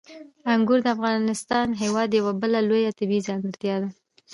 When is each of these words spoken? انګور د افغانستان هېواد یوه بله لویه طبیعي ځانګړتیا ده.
انګور 0.53 0.79
د 0.83 0.87
افغانستان 0.95 1.67
هېواد 1.81 2.09
یوه 2.19 2.33
بله 2.41 2.59
لویه 2.69 2.91
طبیعي 2.99 3.25
ځانګړتیا 3.27 3.75
ده. 3.81 3.89